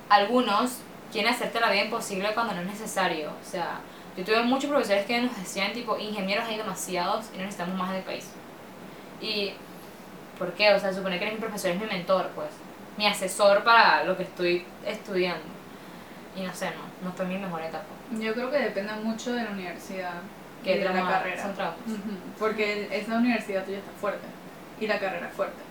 [0.09, 0.79] algunos,
[1.11, 3.29] quieren hacerte la vida imposible cuando no es necesario.
[3.29, 3.79] O sea,
[4.15, 7.89] yo tuve muchos profesores que nos decían, tipo, ingenieros hay demasiados y no necesitamos más
[7.91, 8.29] en el país.
[9.25, 9.53] Y,
[10.37, 10.73] ¿por qué?
[10.73, 12.49] O sea, supone que eres mi profesor, es mi mentor, pues.
[12.97, 15.43] Mi asesor para lo que estoy estudiando.
[16.35, 17.85] Y no sé, no, no fue mi mejor etapa.
[18.11, 20.13] Yo creo que depende mucho de la universidad
[20.63, 21.41] Que y de la carrera.
[21.41, 21.77] son traumas.
[22.37, 24.27] Porque esa universidad tuya está fuerte
[24.79, 25.61] y la carrera es fuerte.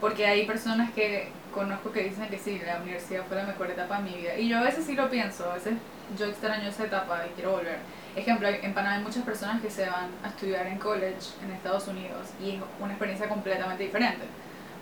[0.00, 3.98] Porque hay personas que conozco que dicen que sí, la universidad fue la mejor etapa
[3.98, 4.36] de mi vida.
[4.36, 5.74] Y yo a veces sí lo pienso, a veces
[6.18, 7.78] yo extraño esa etapa y quiero volver.
[8.14, 11.88] Ejemplo, en Panamá hay muchas personas que se van a estudiar en college en Estados
[11.88, 14.24] Unidos y es una experiencia completamente diferente.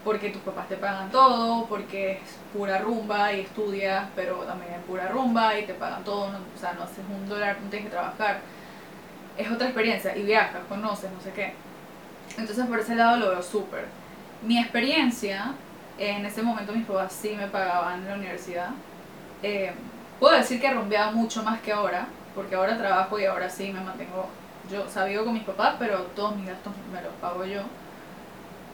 [0.05, 2.19] Porque tus papás te pagan todo, porque es
[2.53, 6.59] pura rumba y estudias, pero también es pura rumba y te pagan todo, no- o
[6.59, 8.41] sea, no haces un dólar, no tienes que trabajar.
[9.37, 11.53] Es otra experiencia y viajas, conoces, no sé qué.
[12.39, 13.87] Entonces por ese lado lo veo súper.
[14.43, 15.53] Mi experiencia,
[15.99, 18.71] en ese momento mis papás sí me pagaban en la universidad.
[19.43, 19.73] Eh,
[20.19, 22.07] puedo decir que rumbeaba mucho más que ahora,
[22.41, 24.27] porque ahora trabajo y ahora sí me mantengo.
[24.73, 27.61] Yo o sea, vivo con mis papás, pero todos mis gastos me los pago yo.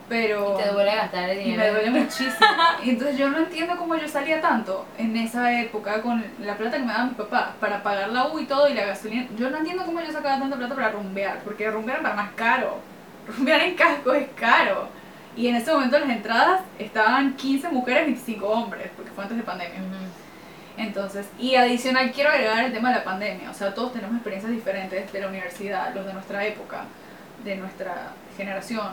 [0.07, 0.57] Pero...
[0.57, 1.63] Y te duele gastar el Y dinero.
[1.73, 2.47] me duele muchísimo.
[2.85, 6.77] Y entonces yo no entiendo cómo yo salía tanto en esa época con la plata
[6.77, 9.27] que me daban mis papás para pagar la U y todo y la gasolina.
[9.37, 12.77] Yo no entiendo cómo yo sacaba tanta plata para rumbear, porque rumbear para más caro.
[13.27, 14.87] Rumbear en casco es caro.
[15.35, 19.43] Y en ese momento las entradas estaban 15 mujeres, 25 hombres, porque fue antes de
[19.43, 19.79] pandemia.
[19.81, 20.26] Ujú.
[20.77, 23.49] Entonces, y adicional quiero agregar el tema de la pandemia.
[23.49, 26.83] O sea, todos tenemos experiencias diferentes de la universidad, los de nuestra época,
[27.43, 28.91] de nuestra generación,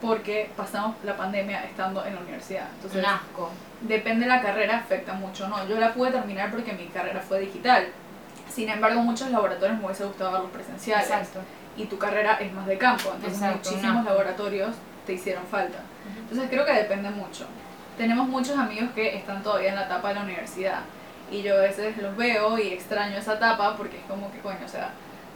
[0.00, 2.68] porque pasamos la pandemia estando en la universidad.
[2.76, 3.50] Entonces, Un asco.
[3.80, 5.66] depende de la carrera, afecta mucho, ¿no?
[5.66, 7.86] Yo la pude terminar porque mi carrera fue digital.
[8.48, 11.06] Sin embargo, muchos laboratorios me hubiese gustado verlos presenciales.
[11.06, 11.40] Exacto.
[11.76, 14.10] Y tu carrera es más de campo, entonces Exacto, muchísimos no.
[14.10, 15.78] laboratorios te hicieron falta.
[16.20, 17.46] Entonces creo que depende mucho.
[17.98, 20.80] Tenemos muchos amigos que están todavía en la etapa de la universidad
[21.30, 24.58] y yo a veces los veo y extraño esa etapa porque es como que coño,
[24.64, 24.90] o sea,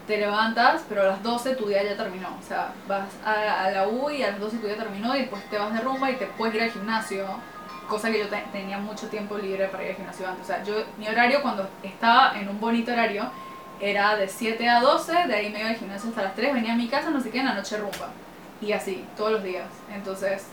[0.06, 2.28] te levantas, pero a las 12 tu día ya terminó.
[2.38, 5.20] O sea, vas a, a la U y a las 12 tu día terminó y
[5.20, 7.26] después te vas de rumba y te puedes ir al gimnasio,
[7.88, 10.44] cosa que yo te- tenía mucho tiempo libre para ir al gimnasio antes.
[10.44, 13.30] O sea, yo, mi horario cuando estaba en un bonito horario
[13.80, 16.72] era de 7 a 12, de ahí me iba al gimnasio hasta las 3, venía
[16.72, 18.08] a mi casa, no sé qué, en la noche rumba.
[18.60, 19.66] Y así, todos los días.
[19.94, 20.46] Entonces,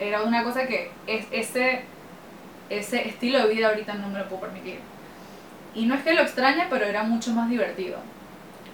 [0.00, 1.84] era una cosa que es, ese,
[2.78, 4.78] ese estilo de vida ahorita no me lo puedo permitir.
[5.74, 7.98] Y no es que lo extrañe, pero era mucho más divertido.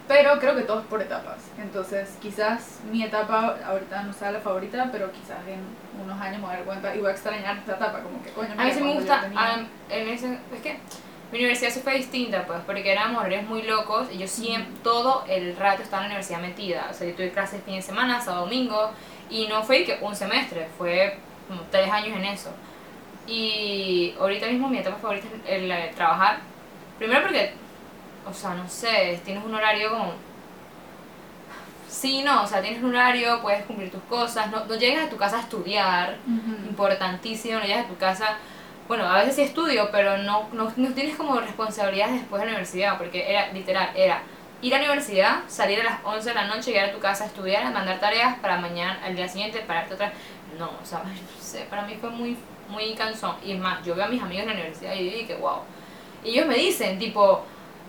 [0.07, 1.37] Pero creo que todo es por etapas.
[1.59, 5.59] Entonces, quizás mi etapa ahorita no sea la favorita, pero quizás en
[6.03, 7.99] unos años me voy a dar cuenta y voy a extrañar esta etapa.
[8.01, 9.59] Como que, coño, A mí mira, sí me gusta, a-
[9.89, 10.77] en ese, es que
[11.31, 15.25] mi universidad sí fue distinta, pues, porque éramos horarios muy locos y yo siempre, todo
[15.29, 16.87] el rato estaba en la universidad metida.
[16.89, 18.89] O sea, yo tuve clases fin de semana, sábado, domingo,
[19.29, 22.49] y no fue que un semestre, fue como tres años en eso.
[23.29, 26.39] Y ahorita mismo mi etapa favorita es el, eh, trabajar.
[26.97, 27.53] Primero porque,
[28.27, 30.13] o sea, no sé, tienes un horario como
[31.89, 35.09] sí, no, o sea, tienes un horario, puedes cumplir tus cosas, no, no llegas a
[35.09, 36.17] tu casa a estudiar,
[36.67, 38.37] importantísimo, no llegas a tu casa,
[38.87, 42.51] bueno, a veces sí estudio, pero no, no, no tienes como responsabilidades después de la
[42.53, 44.21] universidad, porque era literal, era
[44.61, 47.23] ir a la universidad, salir a las 11 de la noche, llegar a tu casa
[47.25, 50.11] a estudiar, mandar tareas para mañana, al día siguiente, pararte otra
[50.57, 52.37] No, o sea, no sé, para mí fue muy,
[52.69, 53.35] muy cansón.
[53.43, 55.59] Y es más, yo veo a mis amigos en la universidad y que wow.
[56.23, 57.43] Y ellos me dicen, tipo,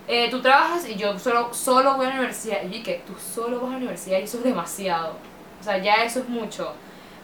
[0.07, 2.63] eh, tú trabajas y yo solo, solo voy a la universidad.
[2.63, 5.15] Y yo que tú solo vas a la universidad y eso es demasiado.
[5.59, 6.73] O sea, ya eso es mucho.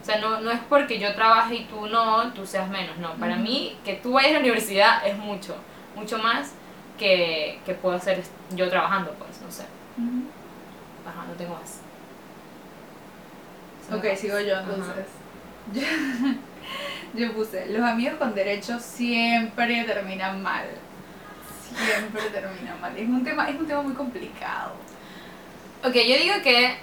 [0.02, 2.98] O sea, no, no es porque yo trabaje y tú no, tú seas menos.
[2.98, 5.56] No, para mí que tú vayas a la universidad es mucho.
[5.96, 6.54] Mucho más
[6.98, 8.24] que, que puedo hacer
[8.56, 9.64] yo trabajando, pues, no sé.
[11.06, 11.82] Ajá, no tengo más.
[13.92, 15.08] Ok, sigo yo entonces.
[17.14, 20.66] Yo, puse, los amigos con derechos siempre terminan mal.
[21.76, 22.98] Siempre terminan mal.
[22.98, 24.74] Es un tema, es un tema muy complicado.
[25.84, 26.76] Ok, yo digo que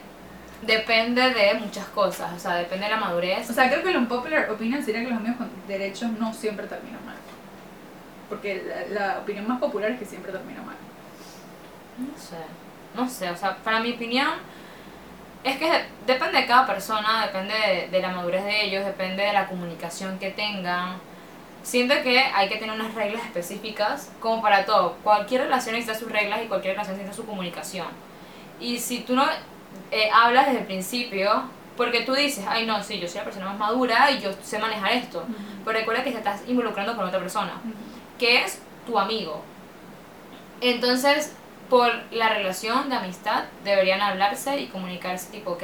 [0.62, 3.48] depende de muchas cosas, o sea, depende de la madurez.
[3.50, 6.66] O sea, creo que lo popular opinion sería que los amigos con derechos no siempre
[6.66, 7.16] terminan mal.
[8.28, 10.76] Porque la, opinión más popular es que siempre termina mal.
[11.98, 12.36] No sé,
[12.94, 14.28] no sé, o sea, para mi opinión
[15.44, 15.70] es que
[16.06, 20.30] depende de cada persona, depende de, la madurez de ellos, depende de la comunicación que
[20.30, 20.96] tengan.
[21.62, 24.96] Siento que hay que tener unas reglas específicas, como para todo.
[25.04, 27.88] Cualquier relación necesita sus reglas y cualquier relación necesita su comunicación.
[28.58, 29.26] Y si tú no
[29.90, 31.44] eh, hablas desde el principio,
[31.76, 34.58] porque tú dices, ay no, sí, yo soy la persona más madura y yo sé
[34.58, 35.26] manejar esto,
[35.64, 37.60] pero recuerda que te estás involucrando con otra persona
[38.18, 39.42] que es tu amigo.
[40.60, 41.34] Entonces,
[41.68, 45.62] por la relación de amistad, deberían hablarse y comunicarse tipo, ok,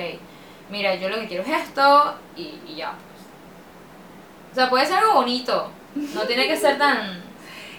[0.70, 2.92] mira, yo lo que quiero es esto y, y ya.
[2.92, 4.52] Pues.
[4.52, 7.28] O sea, puede ser algo bonito, no tiene que ser tan...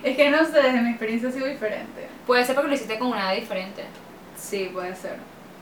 [0.04, 2.10] Es que no sé, desde mi experiencia ha sido diferente.
[2.26, 3.86] Puede ser porque lo hiciste con una edad diferente.
[4.36, 5.18] Sí, puede ser,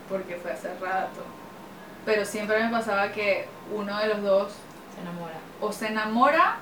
[0.08, 1.22] porque fue hace rato.
[2.06, 4.52] Pero siempre me pasaba que uno de los dos...
[4.94, 5.34] Se enamora.
[5.60, 6.56] O se enamora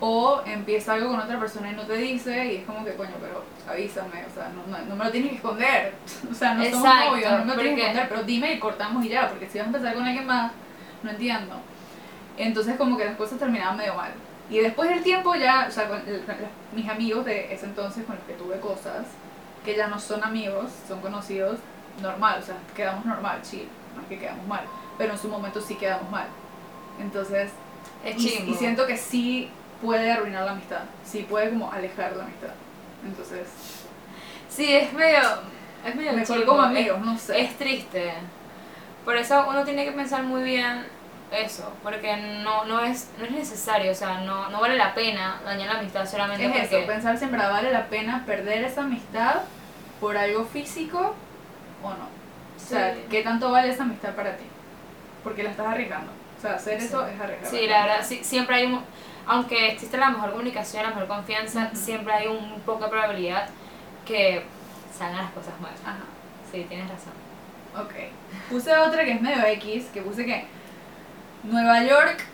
[0.00, 3.14] o empieza algo con otra persona y no te dice y es como que coño,
[3.20, 5.94] pero avísame, o sea, no, no, me lo tienes que esconder,
[6.30, 9.04] o sea, no somos novios, no me lo tienes que esconder, pero dime y cortamos
[9.04, 10.52] y ya, porque si vas a empezar con alguien más,
[11.02, 11.54] no entiendo.
[12.36, 14.12] Entonces como que las cosas terminaban medio mal.
[14.48, 16.00] Y después del tiempo ya, o sea, con,
[16.72, 19.04] mis amigos de ese entonces con los que tuve cosas,
[19.64, 21.58] que ya no son amigos, son conocidos,
[22.00, 24.62] normal, o sea, quedamos normal, chill, no es que quedamos mal,
[24.96, 26.28] pero en su momento sí quedamos mal.
[27.00, 27.50] Entonces,
[28.04, 29.50] es y, y siento que sí
[29.82, 32.50] puede arruinar la amistad, sí puede como alejar la amistad.
[33.04, 33.48] Entonces...
[34.48, 35.20] Sí, es medio...
[35.84, 37.40] Es medio Mejor como amigos, no sé.
[37.40, 38.12] Es triste.
[39.04, 40.84] Por eso uno tiene que pensar muy bien
[41.30, 45.40] eso, porque no, no, es, no es necesario, o sea, no, no vale la pena
[45.44, 46.78] dañar la amistad solamente es porque...
[46.78, 49.42] eso, pensar siempre, ¿vale la pena perder esa amistad
[50.00, 51.14] por algo físico
[51.82, 52.08] o no?
[52.56, 54.44] O sea, ¿qué tanto vale esa amistad para ti?
[55.22, 56.12] Porque la estás arriesgando.
[56.38, 57.50] O sea, hacer eso es arriesgar.
[57.50, 58.80] Sí, la verdad, sí, siempre hay un
[59.28, 63.46] aunque existe la mejor comunicación, la mejor confianza, siempre hay un poco de probabilidad
[64.06, 64.42] que
[64.96, 65.72] salgan las cosas mal.
[65.84, 65.98] Ajá.
[66.50, 67.12] Sí, tienes razón.
[67.76, 67.92] Ok.
[68.48, 70.46] Puse otra que es medio X, que puse que
[71.44, 72.24] Nueva York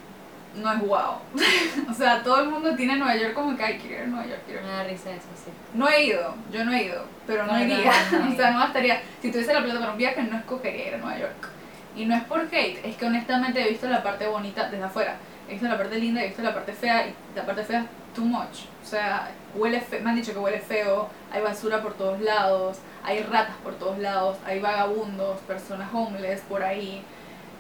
[0.54, 1.18] no es wow.
[1.90, 4.26] o sea, todo el mundo tiene Nueva York como que hay que ir a Nueva
[4.26, 4.42] York.
[4.46, 5.50] Quiero Me da risa eso, sí.
[5.74, 7.90] No he ido, yo no he ido, pero no, iría.
[8.32, 9.02] o sea, no bastaría.
[9.20, 11.48] Si tuviese la plata para un viaje, no escogería ir a Nueva York.
[11.96, 15.16] Y no es por hate, es que honestamente he visto la parte bonita desde afuera
[15.48, 18.14] he visto la parte linda, he visto la parte fea, y la parte fea es
[18.14, 18.66] too much.
[18.82, 23.22] O sea, huele me han dicho que huele feo, hay basura por todos lados, hay
[23.22, 27.02] ratas por todos lados, hay vagabundos, personas homeless por ahí,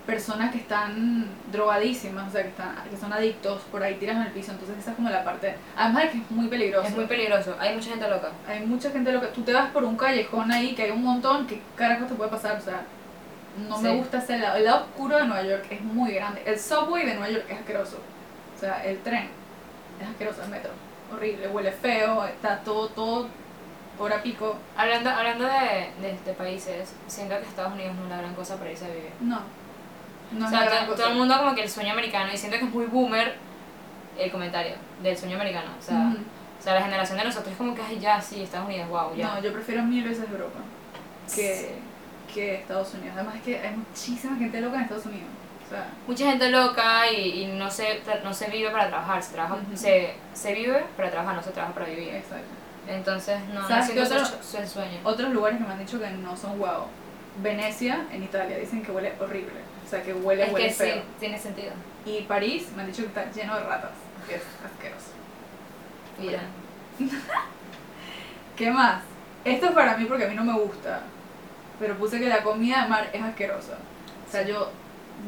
[0.06, 4.22] personas que están drogadísimas, o sea, que, están, que son adictos, por ahí tiras en
[4.22, 6.88] el piso, entonces esa es como la parte, además de que es muy peligroso.
[6.88, 8.30] Es muy peligroso, hay mucha gente loca.
[8.46, 11.46] Hay mucha gente loca, tú te vas por un callejón ahí que hay un montón,
[11.46, 12.58] ¿qué carajo te puede pasar?
[12.58, 12.82] O sea,
[13.56, 14.56] no me gusta ese lado.
[14.56, 16.42] El lado oscuro de Nueva York es muy grande.
[16.44, 17.98] El subway de Nueva York es asqueroso.
[18.56, 19.28] O sea, el tren
[20.00, 20.70] es asqueroso, el metro.
[21.12, 23.28] Horrible, huele feo, está todo, todo
[23.98, 24.56] hora pico.
[24.76, 28.70] Hablando, hablando de, de, países, siento que Estados Unidos no es una gran cosa para
[28.70, 29.10] irse a vivir.
[29.20, 29.40] No.
[30.32, 32.70] no o sea, todo, el mundo como que el sueño americano, y siento que es
[32.70, 33.36] muy boomer
[34.18, 35.70] el comentario del sueño americano.
[35.78, 36.12] O sea,
[36.58, 39.14] o sea la generación de nosotros es como que, ay, ya, sí, Estados Unidos, wow,
[39.14, 39.34] ya.
[39.34, 40.58] No, yo prefiero mil veces Europa.
[41.32, 41.78] Que
[42.34, 43.12] que Estados Unidos.
[43.14, 45.28] Además es que hay muchísima gente loca en Estados Unidos.
[45.64, 49.32] O sea, Mucha gente loca y, y no, se, no se vive para trabajar, se,
[49.32, 52.08] trabaja, se, se vive para trabajar, no se trabaja para vivir.
[52.14, 52.44] Exacto.
[52.86, 54.98] Entonces, no, ¿Sabes no otros, el sueño.
[55.04, 56.86] Otros lugares que me han dicho que no son guau.
[57.42, 59.60] Venecia, en Italia, dicen que huele horrible.
[59.84, 60.96] O sea, que huele, es huele que feo.
[60.96, 61.72] Sí, tiene sentido.
[62.04, 63.92] Y París, me han dicho que está lleno de ratas,
[64.28, 65.12] que es asqueroso.
[66.18, 66.40] Mira.
[68.56, 69.02] ¿Qué más?
[69.44, 71.00] Esto es para mí porque a mí no me gusta
[71.78, 73.78] pero puse que la comida de mar es asquerosa.
[74.26, 74.70] O sea, yo,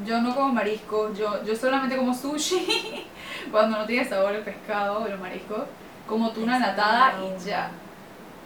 [0.05, 3.07] yo no como mariscos, yo, yo solamente como sushi
[3.51, 5.63] cuando no tiene sabor el pescado o los mariscos,
[6.07, 7.71] como tuna enlatada y ya.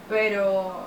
[0.08, 0.86] Pero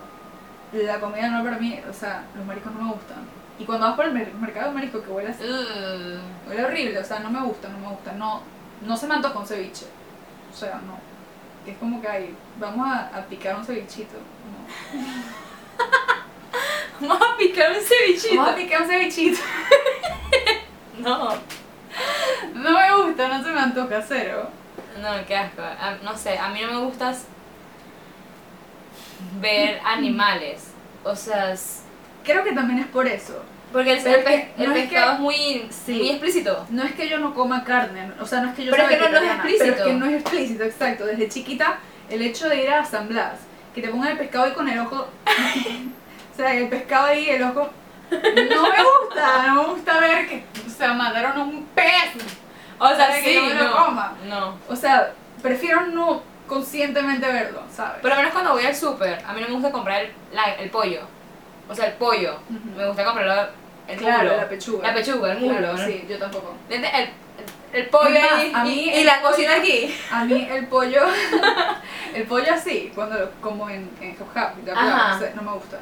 [0.73, 3.17] la comida no para mí, o sea, los mariscos no me gustan.
[3.59, 5.43] Y cuando vas por el mer- mercado de mariscos que huele así,
[6.47, 8.41] huele horrible, o sea, no me gusta, no me gusta, no,
[8.85, 9.85] no se me antoja un ceviche.
[10.51, 10.97] O sea, no.
[11.63, 14.15] Que es como que hay, vamos a, a picar un cevichito.
[14.17, 14.99] No.
[17.07, 18.35] Vamos a picar un cevichito.
[18.37, 19.39] Vamos a picar un cevichito.
[20.99, 21.29] No.
[22.53, 24.49] No me gusta, no se me antoja, cero.
[25.01, 25.61] No, qué asco.
[25.61, 27.13] A- no sé, a mí no me gusta
[29.41, 30.67] ver animales.
[31.03, 31.53] O sea,
[32.23, 33.43] Creo que también es por eso.
[33.73, 35.93] porque el, el pe- es que el no es pescado que- es muy, Sí.
[35.95, 36.65] muy explícito.
[36.69, 38.89] No es que yo no coma carne, o sea, no es que yo Pero es
[38.89, 39.63] que no- no es explícito.
[39.65, 41.05] Pero es que no es explícito, exacto.
[41.05, 43.39] Desde chiquita, el hecho de ir a San Blas,
[43.75, 45.07] que te pongan el pescado ahí con el ojo.
[46.33, 47.69] o sea, el pescado ahí, el ojo.
[48.11, 48.19] No
[48.69, 52.11] me gusta, no me gusta ver que, o sea, mataron a un pez.
[52.79, 53.85] O sea, Para que me lo no.
[53.85, 54.13] coma.
[54.27, 54.57] No.
[54.69, 58.01] O sea, prefiero no conscientemente verlo, ¿sabes?
[58.01, 60.53] Por lo menos cuando voy al súper, a mí no me gusta comprar el, la-
[60.55, 61.01] el pollo.
[61.69, 62.37] O sea, el pollo.
[62.75, 63.47] Me gusta comprarlo
[63.87, 64.87] el Claro, la pechuga.
[64.89, 65.39] La pechuga, el.
[65.39, 65.85] Claro, ¿no?
[65.85, 66.53] sí, yo tampoco.
[66.69, 67.09] El, el,
[67.73, 69.95] el pollo a y- mí y, la pollo- cocina aquí.
[70.11, 71.01] A mí el pollo,
[72.13, 75.79] el pollo así, cuando lo como en, en Hub Hub, no, no me gusta.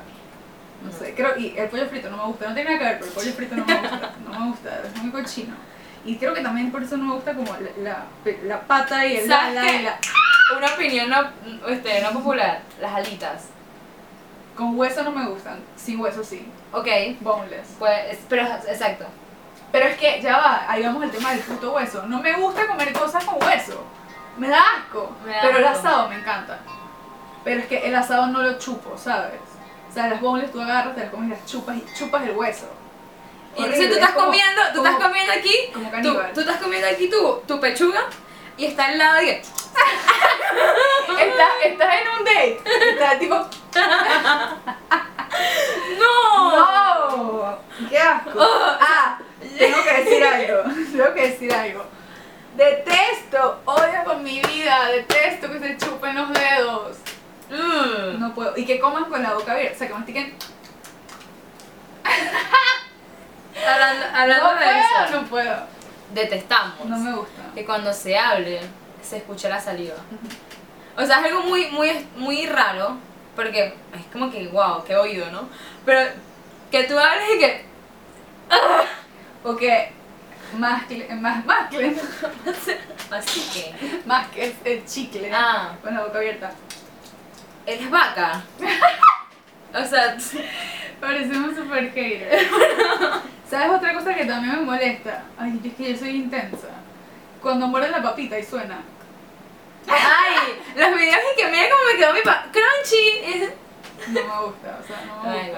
[0.84, 3.00] No sé, creo, y el pollo frito no me gusta, no tiene nada que ver,
[3.00, 5.56] pero el pollo frito no me gusta, no me gusta, es muy cochino.
[6.04, 9.18] Y creo que también por eso no me gusta como la, la, la pata y
[9.18, 9.76] el ¿Sabes ala qué?
[9.76, 10.00] y la...
[10.58, 12.62] Una opinión no, este, no popular.
[12.82, 13.44] Las alitas.
[14.56, 16.88] Con hueso no me gustan, sin hueso sí, Ok.
[17.22, 17.76] boneless.
[17.80, 19.06] Pues, pero exacto.
[19.72, 22.06] Pero es que ya va, ahí vamos al tema del puto hueso.
[22.08, 23.86] No me gusta comer cosas con hueso.
[24.38, 25.16] Me da asco.
[25.26, 26.60] Me da pero el asado me encanta.
[27.44, 29.40] Pero es que el asado no lo chupo, ¿sabes?
[29.92, 32.32] O sea, las boneless tú agarras, te las comes y las chupas y chupas el
[32.32, 32.66] hueso.
[33.58, 35.92] Y entonces tú estás es como- comiendo, tú como- estás comiendo aquí, como
[36.34, 38.06] tú, estás comiendo aquí tu, tu pechuga
[38.56, 39.42] y está al lado que,
[41.22, 42.62] Estás, estás en un date.
[42.92, 43.36] Estás tipo,
[46.00, 46.56] ¡No!
[46.56, 47.58] ¡No!
[47.90, 48.40] ¡Qué asco!
[48.40, 49.18] Ah,
[49.58, 50.64] tengo que decir algo.
[50.92, 51.84] Tengo que decir algo.
[52.56, 56.98] Detesto, odio con mi vida, detesto que se chupen los dedos.
[57.52, 58.20] Mm.
[58.20, 58.58] No puedo.
[58.58, 59.76] Y que coman con la boca abierta.
[59.76, 60.34] O sea, que mastiquen.
[63.68, 65.56] Hablando, hablando no de puedo, eso, no puedo.
[66.14, 67.42] detestamos No me gusta.
[67.54, 68.60] que cuando se hable
[69.02, 69.96] se escuche la saliva.
[70.98, 72.98] O sea, es algo muy, muy, muy raro,
[73.36, 75.48] porque es como que, wow, qué oído, ¿no?
[75.86, 76.10] Pero
[76.72, 77.66] que tú hables y que,
[79.44, 79.92] O que
[80.58, 80.84] más,
[81.20, 82.00] más, más, cl-
[83.12, 86.52] así que, más que el chicle ah, con la boca abierta.
[87.74, 88.42] Eres vaca.
[89.74, 90.18] O sea,
[91.00, 92.46] Parecemos super haters.
[93.50, 95.24] ¿Sabes otra cosa que también me molesta?
[95.40, 96.68] Ay, es que yo soy intensa.
[97.42, 98.82] Cuando muerde la papita y suena.
[99.88, 103.48] ay, los videos y que mira cómo me quedó mi pa crunchy.
[104.08, 105.54] No me gusta, o sea, no me Ay.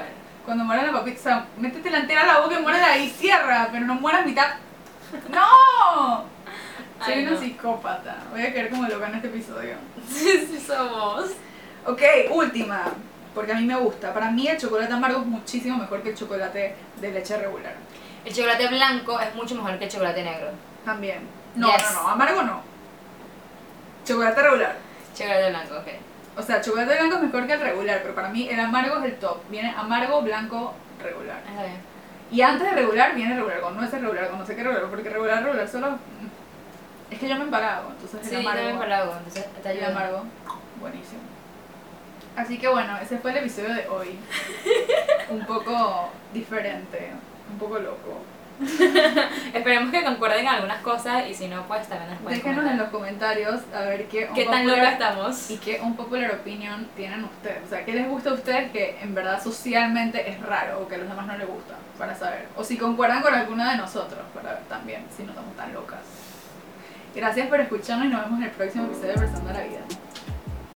[0.45, 3.09] Cuando muerde la papita, o sea, métete la entera a la boca y muérdela y
[3.09, 4.47] cierra, pero no mueras mitad.
[5.29, 6.25] ¡No!
[7.03, 7.39] Soy Ay, una no.
[7.39, 8.17] psicópata.
[8.31, 9.75] Voy a quedar como loca en este episodio.
[10.07, 11.31] Sí, sí somos.
[11.85, 12.83] Ok, última.
[13.35, 14.13] Porque a mí me gusta.
[14.13, 17.73] Para mí el chocolate amargo es muchísimo mejor que el chocolate de leche regular.
[18.23, 20.49] El chocolate blanco es mucho mejor que el chocolate negro.
[20.85, 21.27] También.
[21.55, 21.83] No, Yes.
[21.93, 22.07] no, no.
[22.09, 22.61] Amargo no.
[24.05, 24.75] Chocolate regular.
[25.15, 25.87] Chocolate blanco, ok.
[26.37, 29.05] O sea, chocolate blanco es mejor que el regular, pero para mí el amargo es
[29.05, 29.37] el top.
[29.49, 31.39] Viene amargo, blanco, regular.
[31.47, 31.77] Está bien.
[32.31, 34.63] Y antes de regular viene regular, con no es el regular, con no sé qué
[34.63, 35.91] regular, porque regular, regular solo...
[35.91, 38.79] mm, Es que yo me empalago, entonces Sí, el yo también amargo...
[38.79, 40.23] palago, entonces te el amargo,
[40.79, 41.21] buenísimo.
[42.35, 44.19] Así que bueno, ese fue el episodio de hoy.
[45.29, 47.11] un poco diferente,
[47.51, 48.21] un poco loco.
[49.53, 52.63] Esperemos que concuerden en algunas cosas y si no, pues también nos pueden Déjenos en
[52.63, 52.85] comentar.
[52.85, 55.49] los comentarios a ver qué, ¿Qué tan loca estamos?
[55.49, 57.63] y qué un popular opinion tienen ustedes.
[57.65, 60.95] O sea, ¿qué les gusta a ustedes que en verdad socialmente es raro o que
[60.95, 61.73] a los demás no les gusta?
[61.97, 62.47] Para saber.
[62.55, 65.99] O si concuerdan con alguna de nosotros, para ver también si no estamos tan locas.
[67.15, 69.79] Gracias por escucharnos y nos vemos en el próximo episodio de Persona la Vida.